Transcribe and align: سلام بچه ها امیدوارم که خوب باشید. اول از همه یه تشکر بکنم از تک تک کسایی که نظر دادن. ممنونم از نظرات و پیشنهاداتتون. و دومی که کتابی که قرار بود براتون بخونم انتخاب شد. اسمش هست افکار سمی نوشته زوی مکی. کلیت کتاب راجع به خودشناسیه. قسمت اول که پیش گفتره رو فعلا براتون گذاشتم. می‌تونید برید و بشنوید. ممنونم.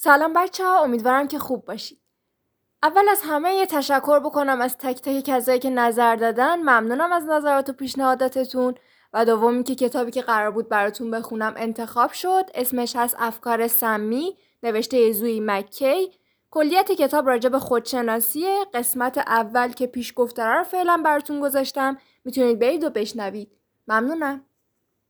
سلام 0.00 0.32
بچه 0.32 0.64
ها 0.64 0.82
امیدوارم 0.82 1.28
که 1.28 1.38
خوب 1.38 1.64
باشید. 1.64 2.00
اول 2.82 3.08
از 3.08 3.22
همه 3.24 3.54
یه 3.54 3.66
تشکر 3.66 4.18
بکنم 4.20 4.60
از 4.60 4.78
تک 4.78 5.00
تک 5.00 5.24
کسایی 5.24 5.58
که 5.58 5.70
نظر 5.70 6.16
دادن. 6.16 6.58
ممنونم 6.58 7.12
از 7.12 7.24
نظرات 7.24 7.68
و 7.68 7.72
پیشنهاداتتون. 7.72 8.74
و 9.12 9.24
دومی 9.24 9.64
که 9.64 9.74
کتابی 9.74 10.10
که 10.10 10.22
قرار 10.22 10.50
بود 10.50 10.68
براتون 10.68 11.10
بخونم 11.10 11.54
انتخاب 11.56 12.12
شد. 12.12 12.50
اسمش 12.54 12.96
هست 12.96 13.16
افکار 13.18 13.68
سمی 13.68 14.36
نوشته 14.62 15.12
زوی 15.12 15.40
مکی. 15.40 16.10
کلیت 16.50 16.92
کتاب 16.92 17.28
راجع 17.28 17.48
به 17.48 17.58
خودشناسیه. 17.58 18.64
قسمت 18.74 19.18
اول 19.18 19.72
که 19.72 19.86
پیش 19.86 20.12
گفتره 20.16 20.58
رو 20.58 20.64
فعلا 20.64 21.02
براتون 21.04 21.40
گذاشتم. 21.40 21.98
می‌تونید 22.24 22.58
برید 22.58 22.84
و 22.84 22.90
بشنوید. 22.90 23.50
ممنونم. 23.88 24.44